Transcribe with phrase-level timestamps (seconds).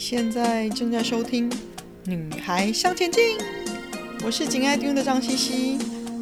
[0.00, 1.50] 现在正在收听
[2.06, 3.36] 《女孩向前进》，
[4.24, 5.78] 我是紧爱听的张茜茜，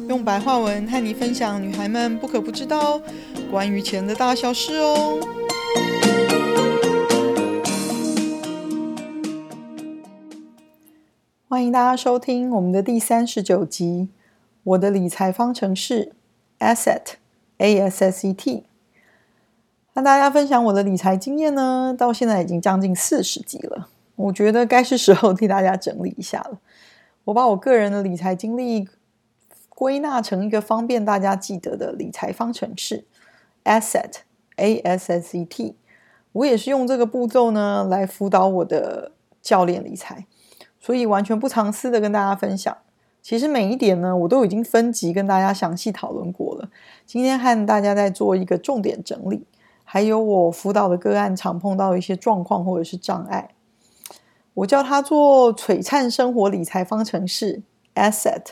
[0.09, 3.01] 用白话文和你分享女孩们不可不知道
[3.49, 5.17] 关于钱的大小事哦。
[11.47, 14.09] 欢迎大家收听我们的第三十九集，
[14.63, 16.11] 我的理财方程式
[16.59, 17.13] Asset
[17.59, 18.68] A S S E T。
[19.93, 23.89] 跟大家分享我的理财经验呢，到现在已经将近四十集了。
[24.15, 26.59] 我觉得该是时候替大家整理一下了。
[27.25, 28.87] 我把我个人的理财经历
[29.69, 33.05] 归纳成一个方便大家记得的理财方程式
[33.63, 34.21] ，Asset
[34.55, 35.75] A S S E T。
[36.31, 40.25] 我也是用这个步骤呢来辅导我的教练理财，
[40.79, 42.77] 所以完全不藏私的跟大家分享。
[43.21, 46.69] 其实每一点呢，我都已经分级跟大家详细讨论过了。
[47.05, 49.45] 今天和大家再做一个重点整理。
[49.91, 53.49] 还有我辅导的个案常碰到的一些状况或者是障碍，
[54.53, 57.63] 我叫他做璀璨生活理财方程式
[57.95, 58.49] Asset，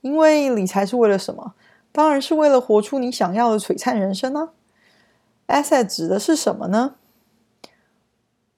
[0.00, 1.52] 因为理财是为了什么？
[1.92, 4.52] 当然是为了活出你想要的璀璨人生呢、
[5.46, 5.60] 啊。
[5.60, 6.94] Asset 指的是什么呢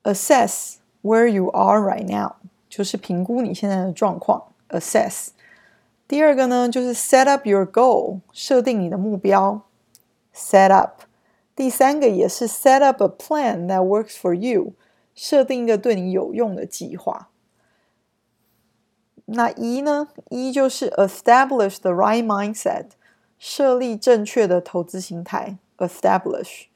[0.04, 2.34] ？Assess where you are right now，
[2.68, 4.44] 就是评估你现在的状况。
[4.68, 5.30] Assess。
[6.06, 9.62] 第二个呢，就是 Set up your goal，设定你的目标。
[10.32, 11.02] Set up。
[11.54, 14.72] 第三个也是 set up a plan that works for you，
[15.14, 17.28] 设定一个对你有用的计划。
[19.26, 22.90] 那一呢一就是 establish the right mindset，
[23.38, 25.58] 设立正确的投资心态。
[25.82, 26.66] establish。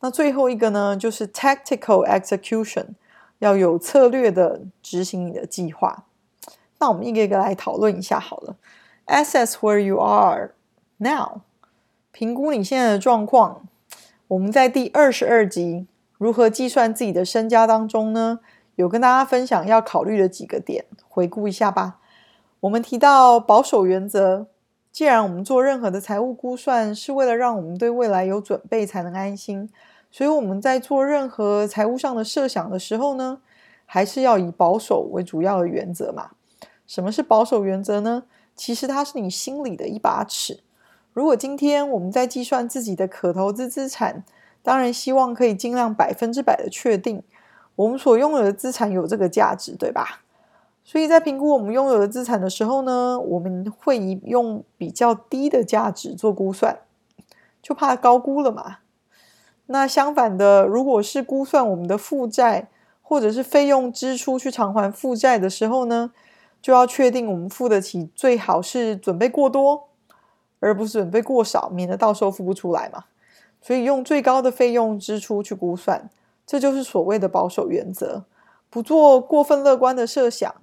[0.00, 2.88] 那最后一个呢，就是 tactical execution，
[3.38, 6.04] 要有策略的执行你的计划。
[6.80, 8.56] 那我们一个一个来讨论一下好了。
[9.06, 10.54] Assess where you are
[10.96, 11.42] now，
[12.10, 13.68] 评估你现在的状况。
[14.28, 15.86] 我们在第二十二集
[16.16, 18.40] 如何计算自己的身家当中呢，
[18.76, 22.00] 有跟大家分享要考虑的几个点，回顾一下吧。
[22.60, 24.46] 我们提到保守原则，
[24.90, 29.68] 既然我们做任何的财务估算是为了让我们对未来有准备才能安心，
[30.10, 33.42] 所以我们在做任何财务上的设想的时候呢，
[33.84, 36.30] 还是要以保守为主要的原则嘛。
[36.86, 38.22] 什么是保守原则呢？
[38.56, 40.60] 其实它是你心里的一把尺。
[41.14, 44.24] 如果今天我们在计算自己的可投资资产，
[44.64, 47.22] 当然希望可以尽量百分之百的确定
[47.76, 50.22] 我们所拥有的资产有这个价值，对吧？
[50.82, 56.80] 所以在评估我们拥有的资产的时候呢，我们会以用比较低的价值做估算，
[57.62, 58.78] 就怕高估了嘛。
[59.66, 62.68] 那相反的，如果是估算我们的负债
[63.00, 66.10] 或者是费用支出去偿还负债的时候呢，
[66.60, 69.88] 就要确定我们付得起，最好是准备过多。
[70.64, 73.04] 而不是准备过少，免得到时候付不出来嘛。
[73.60, 76.08] 所以用最高的费用支出去估算，
[76.46, 78.24] 这就是所谓的保守原则，
[78.70, 80.54] 不做过分乐观的设想，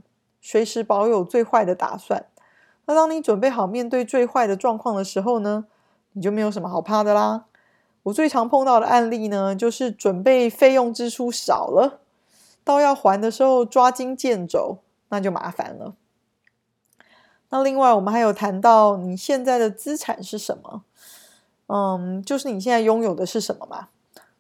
[0.42, 2.26] 随时保有最坏的打算。
[2.86, 5.66] 那当你准备好面对最坏的状况的时候呢，
[6.14, 7.46] 你就没有什么好怕的啦。
[8.04, 12.00] 我最常碰到的案例呢，就是准备费用支出少了，
[12.64, 14.80] 到要还的时候抓襟见肘，
[15.10, 15.94] 那就麻烦了。
[17.52, 20.84] 那另外，我们还有谈到你现在的资产是什么？
[21.68, 23.90] 嗯，就是你现在拥有的是什么嘛？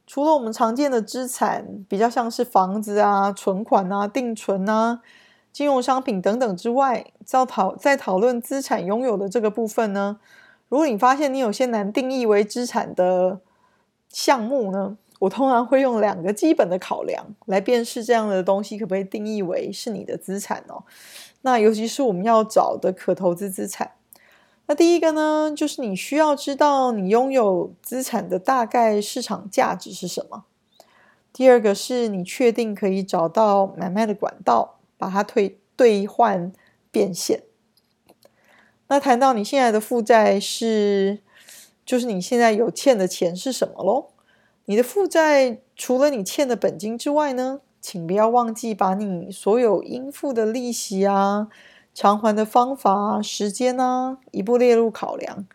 [0.07, 5.01] 除了我们常见的资产，比较像是房子啊、存款啊、定存啊、
[5.53, 10.19] 金融商品等等之外，在讨在讨论资产拥有的这个部分呢，
[10.69, 13.39] 如果你发现你有些难定义为资产的
[14.09, 20.83] 项目呢，我通常会用两个基本的考量来辨识这样的东西可不可以定义为是你的资产哦。
[21.41, 23.91] 那尤其是我们要找的可投资资产，
[24.67, 30.45] 那第一个呢，就是你需要知道你拥有资产的大概市场价值是什么。
[31.33, 36.51] 第二个是你确定可以找到买卖的管道，把它退兑换
[36.91, 37.43] 变现。
[38.87, 41.19] 那谈到你现在的负债是，
[41.85, 44.09] 就是你现在有欠的钱是什么喽？
[44.65, 47.61] 你的负债除了你欠的本金之外呢？
[47.81, 51.49] 请不要忘记把你所有应付的利息啊、
[51.93, 55.45] 偿还的方法啊、时间啊，一步列入考量。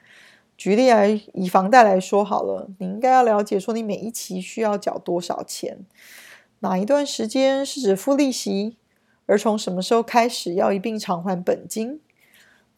[0.56, 5.78] 举例来，以房贷来说好了，你应该要了解说你每一期需要缴多少钱，
[6.60, 8.76] 哪一段时间是指付利息，
[9.26, 12.00] 而从什么时候开始要一并偿还本金。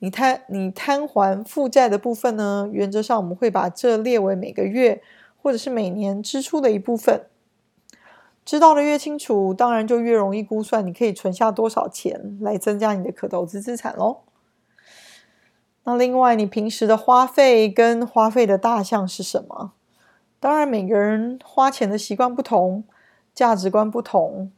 [0.01, 5.01] 你摊你摊还负债的部分呢，原则上我们会把这列为每个月
[5.41, 7.27] 或者是每年支出的一部分。
[8.49, 14.21] 知道的越清楚，当然就越容易估算你可以存下多少钱来增加你的可投资资产喽。
[15.85, 19.73] 那另外，你平时的花费跟花费的大项是什么？
[20.41, 22.85] 当然，每个人花钱的习惯不同，
[23.35, 24.51] 价值观不同，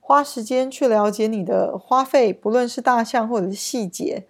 [0.00, 4.26] 花时间去了解你的花费，不论是大项或者是细节。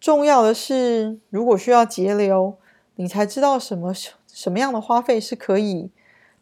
[0.00, 2.56] 重要的是，如果需要节流，
[2.94, 3.92] 你才知道什么
[4.26, 5.90] 什么样的花费是可以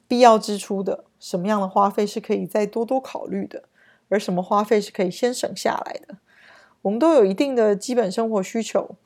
[0.06, 3.64] 必要支出的，什么样的花费是可以再多多考虑的，
[4.08, 6.18] 而什么花费是可以先省下来的。
[6.82, 8.96] 我们都有一定的基本生活需求。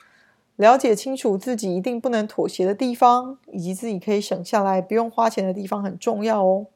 [0.56, 6.67] 了解清楚自己一定不能妥协的地方，以及自己可以省下来不用花钱的地方很重要哦。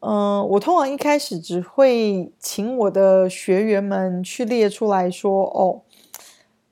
[0.00, 5.80] 嗯，我通常一开始只会请我的学员们去列出来说，哦，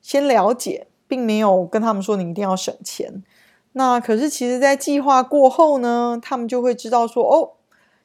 [0.03, 3.23] 先了解，并没有跟他们说你一定要省钱。
[3.73, 7.51] 那可是其实，在计划过后呢，他们就会知道说，哦，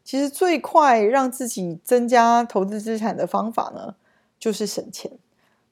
[0.05, 3.95] 其实最快让自己增加投资资产的方法呢，
[4.39, 5.11] 就是省钱。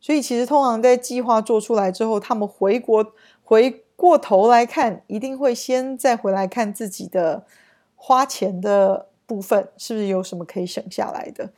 [0.00, 3.12] 所以，其实通常在计划做出来之后，他们回国
[3.44, 7.44] 回过头来看，一定会先再回来看自己的
[7.94, 11.50] 花钱的部分，是不是有什么可以省下来的。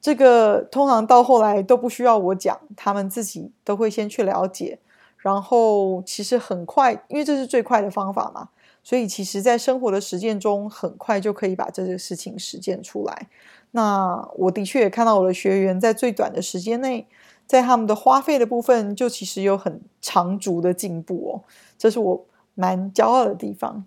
[0.00, 4.78] 这个通常到后来都不需要我讲，他们自己都会先去了解。
[5.18, 8.48] 然后，其实很快，因为这是最快的方法嘛，
[8.82, 13.28] 所以其实在生活的实践中，很快就可以把这个事情实践出来。
[13.72, 17.06] 那我的确也看到我的学员在最短的时间内。
[17.46, 21.48] 在他们的花费的部分，就其实有很长足的进步哦，
[21.78, 23.86] 这是我蛮骄傲的地方。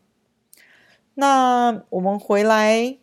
[1.14, 2.98] 那我们回来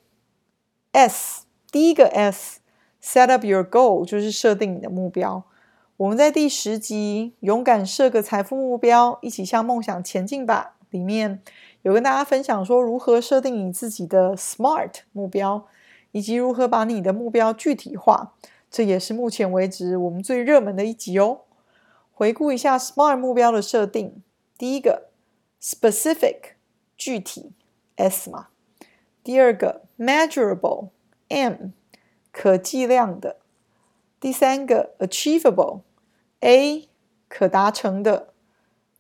[0.91, 5.45] ，S 第一个 S，set up your goal 就是设定你的目标。
[5.99, 11.43] 我们在第十集《勇敢设个财富目标，一起向梦想前进吧》里面
[11.83, 15.67] 有跟大家分享说如何设定你自己的 SMART 目标，
[16.13, 18.33] 以及如何把你的目标具体化。
[18.71, 21.41] 这也是目前为止我们最热门的一集哦。
[22.13, 24.23] 回顾一下 SMART 目标的设定：
[24.57, 25.09] 第一个
[25.61, 26.53] ，specific
[26.97, 27.51] 具体
[27.97, 28.51] S 嘛；
[29.25, 30.91] 第二个，measurable
[31.27, 31.71] M
[32.31, 33.39] 可计量的；
[34.21, 35.81] 第三个，achievable
[36.41, 36.89] A
[37.29, 38.29] 可达成的；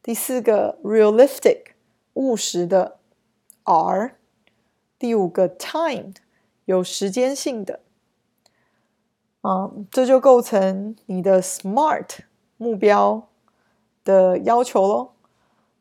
[0.03, 1.73] 第四个，realistic
[2.15, 2.99] 务实的
[3.65, 4.13] R；
[4.99, 6.17] 第五个，timed
[6.65, 7.81] 有时间性的。
[9.43, 12.19] 嗯，这就构成你的 SMART
[12.57, 13.29] 目标
[14.05, 15.13] 的要求喽。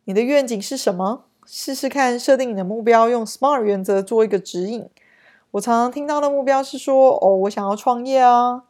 [0.05, 1.25] 你的愿景是什么？
[1.43, 4.87] 试试看设定你的目标，用 SMART 原则做一个指引。
[5.51, 8.65] 我常常听到的目标是说：哦，我想要创业啊，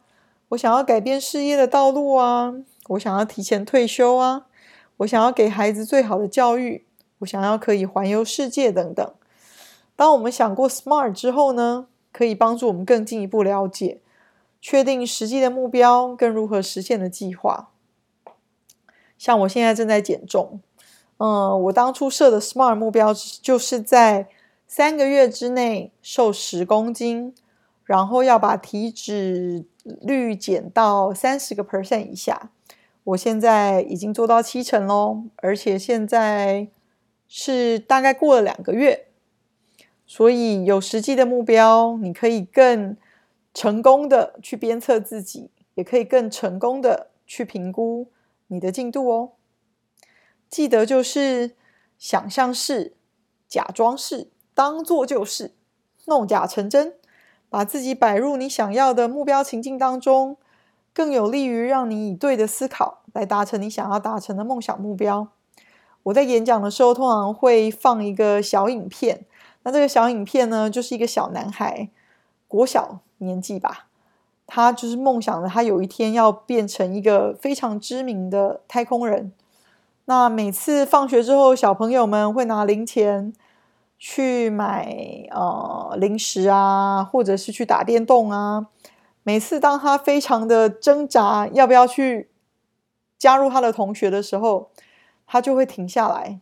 [0.50, 2.54] 我想要改变事业的道路啊，
[2.88, 4.46] 我想要提前退休啊，
[4.98, 6.84] 我想要给孩子最好的教育，
[7.18, 9.14] 我想要可以环游世界等等。
[9.94, 14.00] 当我们想过 SMART 之后呢，可以帮助我们更进一步了解。
[14.60, 17.70] 确定实际的目标跟如何实现的计划。
[19.16, 20.60] 像我现在正在减重，
[21.18, 24.28] 嗯，我当初设的 SMART 目标就是在
[24.66, 27.34] 三个月之内瘦十公斤，
[27.84, 32.50] 然后要把体脂率减到三十个 percent 以下。
[33.08, 36.68] 我现在已经做到七成喽，而且现在
[37.26, 39.06] 是大概过了两个月，
[40.06, 42.96] 所以有实际的目标，你可以更。
[43.54, 48.08] 成功的去鞭策自己，也可以更成功的去评估
[48.46, 49.32] 你的进度哦。
[50.48, 51.56] 记得就是
[51.98, 52.94] 想象是，
[53.48, 55.54] 假装是，当做就是，
[56.04, 56.94] 弄假成真，
[57.48, 60.36] 把自己摆入你想要的目标情境当中，
[60.92, 65.28] 更有利于让你以对的思考来达成你想要达成的梦想目标。
[66.04, 69.24] 我在演讲的时候通常会放一个小影片，
[69.62, 71.88] 那这个小影片呢，就是一个小男孩，
[72.46, 73.00] 国小。
[73.20, 73.88] 年纪吧，
[74.46, 79.32] 他就是梦想着他有一天要变成一个非常知名的太空人。
[80.04, 83.32] 那每次放学之后，小朋友们会拿零钱
[83.98, 84.96] 去买
[85.32, 88.68] 呃零食啊，或者是去打电动啊。
[89.28, 92.30] 每次当他非常的挣扎要不要去
[93.18, 94.70] 加入他的同学的时候，
[95.26, 96.40] 他就会停下来，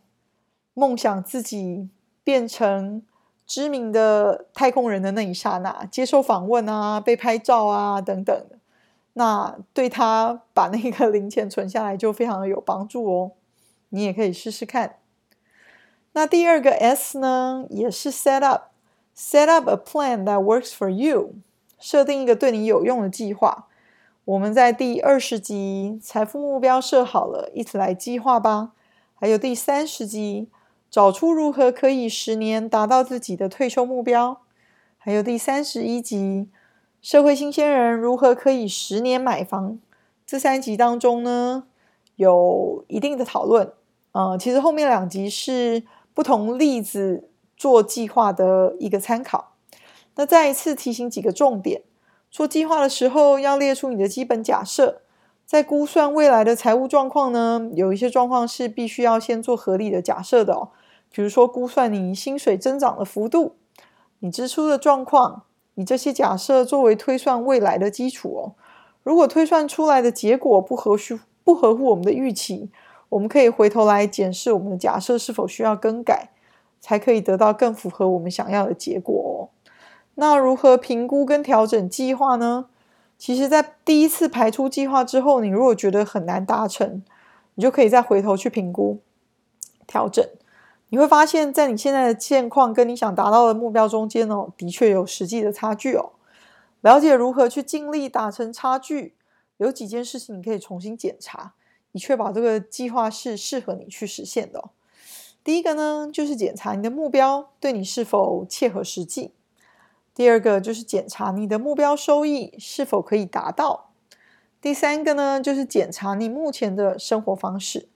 [0.73, 1.89] 梦想自己
[2.23, 3.03] 变成。
[3.45, 8.45] 知名的太空人的那一刹那，接受访问啊，被拍照啊，等等，
[9.13, 13.31] 那对他把那个零钱存下来就非常的有帮助哦。
[13.89, 14.97] 你也可以试试看。
[16.11, 21.35] 那第二个 S 呢，也是 set up，set up a plan that works for you，
[21.79, 23.67] 设定一个对你有用的计划。
[24.25, 28.73] 我们在第二十集财富目标设好了，一起来计划吧。
[29.15, 30.49] 还有第三十集。
[30.89, 34.39] 找出如何可以十年达到自己的退休目标，
[34.97, 36.49] 还有第三十一集，
[37.01, 39.79] 社会新鲜人如何可以十年买房。
[40.25, 41.65] 这三集当中呢，
[42.15, 43.73] 有一定的讨论。
[44.13, 49.56] 呃，其实后面两集是不同例子做计划的一个参考。
[50.17, 51.83] 那再一次提醒几个重点：
[52.29, 55.01] 做计划的时候要列出你的基本假设，
[55.45, 60.69] 在估算未来的财务状况呢，有一些状况是必须要先做合理的假设的哦，
[61.11, 63.55] 比如说估算你薪水增长的幅度，
[64.19, 65.43] 你支出的状况，
[65.75, 68.55] 以这些假设作为推算未来的基础哦。
[69.03, 72.71] 如果推算出来的结果不合乎不合乎我们的预期，
[73.09, 76.31] 我们可以回头来检视我们的假设是否需要更改，
[76.81, 79.55] 才可以得到更符合我们想要的结果哦。
[80.19, 82.69] 那如何评估跟调整计划呢？
[83.19, 87.03] 其实，在第一次排出计划之后，你如果觉得很难达成，
[87.53, 88.99] 你就可以再回头去评估
[89.85, 90.27] 调整。
[90.89, 96.13] 你会发现在你现在的现况跟你想达到的目标中间哦，的确有实际的差距哦。
[96.81, 99.13] 了解如何去尽力达成差距，
[99.57, 101.53] 有几件事情你可以重新检查，
[101.91, 104.63] 以确保这个计划是适合你去实现的。
[105.43, 109.31] 第一个呢，就是检查你的目标对你是否切合实际；
[110.17, 113.91] 第二个就是检查你的目标收益是否可以达到；
[114.59, 117.87] 第三个呢，就是检查你目前的生活方式。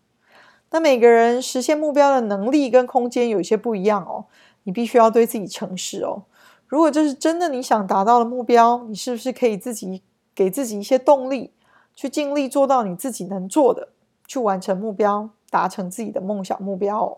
[0.70, 4.26] 那每个人实现目标的能力跟空间有一些不一样哦，
[4.66, 6.22] 你必须要对自己诚实哦。
[6.68, 10.04] 如果这是真的你想达到的目标，你是不是可以自己
[10.36, 11.52] 给自己一些动力，
[11.96, 13.88] 去尽力做到你自己能做的，
[14.28, 17.18] 去完成目标，达成自己的梦想目标哦？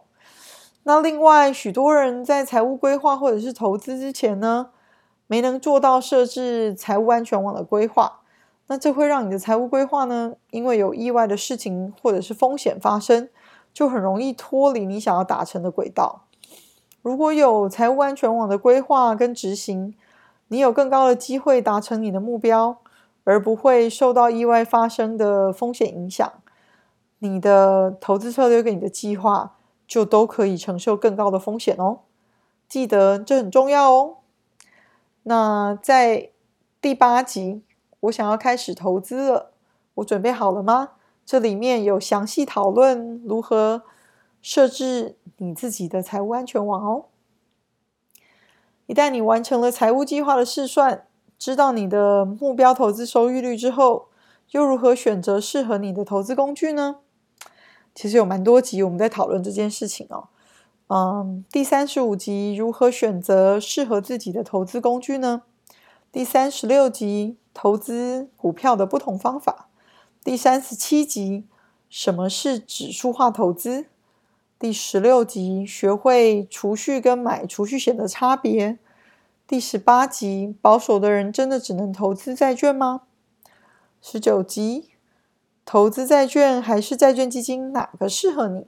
[0.84, 4.70] 那另外，许多人在财务规划或者是投资之前呢，
[5.28, 8.20] 没能做到设置财务安全网的规划，
[8.68, 13.30] 那这会让你的财务规划呢，因为有意外的事情或者是风险发生，
[13.74, 16.26] 就很容易脱离你想要达成的轨道。
[17.02, 19.94] 如果有财务安全网的规划跟执行，
[20.48, 22.78] 你有更高的机会达成你的目标，
[23.24, 26.32] 而不会受到意外发生的风险影响。
[27.20, 29.56] 你的投资策略跟你的计划
[29.88, 32.00] 就都可以承受更高的风险哦。
[32.68, 34.18] 记得这很重要哦。
[35.24, 36.32] 那在
[36.82, 37.64] 第八集，
[38.02, 39.54] 我想要开始投资了，
[39.96, 40.92] 我准备好了吗？
[41.26, 43.84] 这里面有详细讨论如何
[44.42, 47.06] 设置你自己的财务安全网哦。
[48.88, 51.08] 一旦你完成了财务计划的试算，
[51.40, 54.10] 知道你的目标投资收益率之后，
[54.52, 56.98] 又如何选择适合你的投资工具呢？
[57.96, 60.28] 其实有蛮多集我们在讨论这件事情哦。
[60.96, 65.42] 嗯，第三十五集如何选择适合自己的投资工具呢？
[66.12, 69.70] 第三十六集投资股票的不同方法。
[70.24, 71.48] 第三十七集
[71.90, 73.88] 什么是指数化投资？
[74.60, 78.78] 第十六集，学会储蓄跟买储蓄险的差别。
[79.48, 83.02] 第十八集，保守的人真的只能投资债券吗？
[84.00, 84.92] 十九集，
[85.66, 88.68] 投资债券还是债券基金，哪个适合你？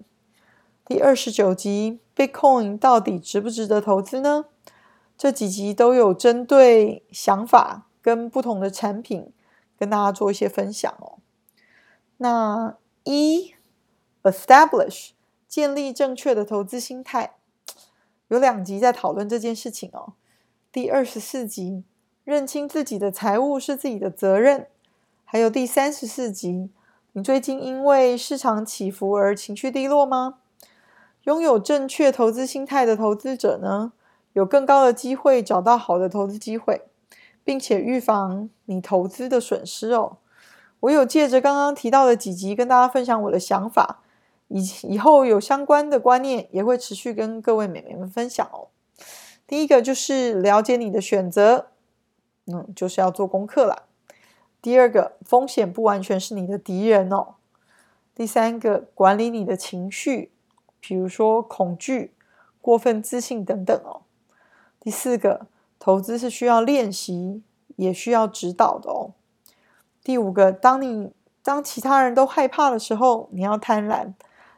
[0.88, 4.46] 第二十九集，Bitcoin 到底值不值得投资呢？
[5.18, 9.32] 这几集都有针对想法跟不同的产品
[9.78, 11.20] 跟大家做一些分享哦。
[12.18, 13.54] 那一
[14.24, 15.12] ，establish。
[15.48, 17.36] 建立正确的投资心态，
[18.28, 20.14] 有两集在讨论这件事情哦。
[20.70, 21.86] 第二十四集，
[22.26, 24.68] 认清自己的财务是自己的责任，
[25.24, 26.72] 还有第三十四集，
[27.14, 30.40] 你最近因为市场起伏而情绪低落吗？
[31.26, 33.94] 拥有正确投资心态的投资者呢，
[34.34, 36.82] 有更高的机会找到好的投资机会，
[37.44, 40.18] 并且预防你投资的损失哦。
[40.82, 44.02] 我有借着刚刚提到的几集跟大家分享我的想法。
[44.48, 48.68] 以以后有相关的观念，也会持续跟各位美眉们分享哦。
[49.48, 51.70] 第一个就是了解你的选择，
[52.46, 53.86] 嗯，就是要做功课啦。
[54.62, 57.38] 第二个，风险不完全是你的敌人哦。
[58.14, 60.32] 第三个，管理你的情绪，
[60.88, 62.14] 比如说恐惧、
[62.62, 64.04] 过分自信等等哦。
[64.80, 65.48] 第四个，
[65.80, 67.42] 投资是需要练习，
[67.76, 69.14] 也需要指导的哦。
[70.04, 71.12] 第五个，当你
[71.42, 74.14] 当其他人都害怕的时候，你要贪婪。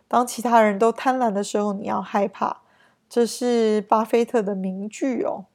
[0.09, 2.61] 当其他人都贪婪的时候，你要害怕。
[3.09, 5.45] 这是巴菲特的名句哦。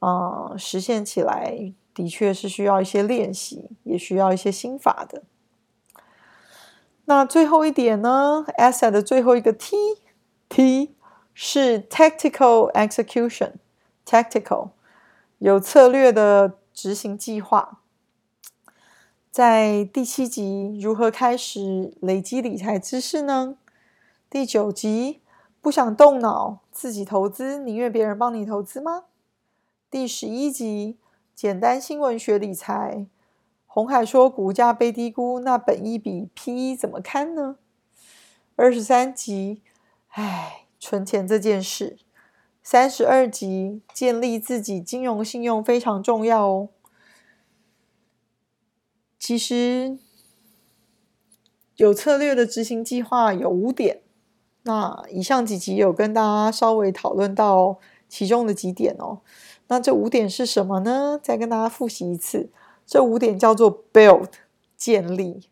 [0.00, 5.22] 嗯，实现起来的确是需要一些练习，也需要一些心法的。
[7.08, 10.94] 那最后一点呢？Asset 的最后一个 T，T
[11.32, 14.72] 是 Tactical Execution，Tactical
[15.38, 17.80] 有策略的执行计划。
[19.30, 23.56] 在第七集，如何开始累积理财知识呢？
[24.28, 25.22] 第九集，
[25.62, 29.04] 不想动脑自己投资，宁愿别人帮你投资吗？
[29.90, 30.98] 第十一集，
[31.34, 33.06] 简单新闻学理财。
[33.70, 37.58] 红海说股价被低估，那本一比 PE 怎么看呢？
[38.56, 39.62] 二十三集，
[40.08, 41.98] 唉，存钱这件事。
[42.60, 46.68] 三十二集，建立自己金融信用非常重要哦。
[49.18, 49.98] 其实
[51.76, 54.02] 有策略的执行计划有五点。
[54.64, 59.20] 那以上几集有跟大家稍微讨论到其中的几点哦。
[59.68, 61.20] 那这五点是什么呢？
[61.22, 62.50] 再跟大家复习一次，
[62.88, 64.30] 这五点叫做 build
[64.74, 65.50] 建立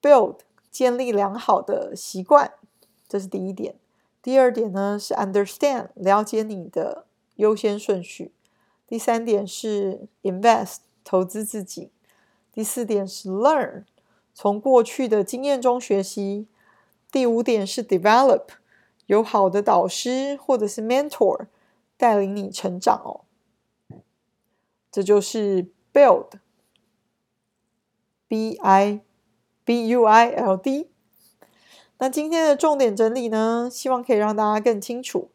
[0.00, 0.38] ，build
[0.70, 2.54] 建立良好的习惯，
[3.06, 3.74] 这是第一点。
[4.22, 7.04] 第二点呢是 understand 了解你的
[7.36, 8.32] 优先顺序。
[8.86, 11.90] 第三点是 invest 投资自己。
[12.50, 13.84] 第四点是 learn
[14.32, 16.46] 从过去的经验中学习。
[17.12, 18.44] 第五点是 develop
[19.04, 21.48] 有好的导师或者是 mentor。
[21.98, 23.20] 带领你成长哦，
[24.90, 26.38] 这就是 build，b
[28.56, 29.00] i
[29.64, 30.88] b u i l d。
[31.98, 35.30] 那今天的重点整理呢，希望可以让大家更清楚。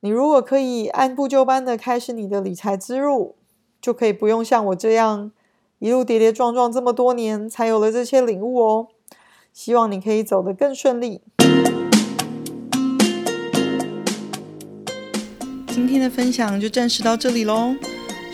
[0.00, 3.34] 你如果可以按部就班的开始你的理财之路，
[3.80, 5.32] 就可以不用像我这样
[5.80, 8.88] 一路跌跌撞撞这么多年，才有了这些领悟哦。
[9.52, 11.20] 希望你可以走得更顺利。
[15.66, 17.74] 今天的分享就暂时到这里喽，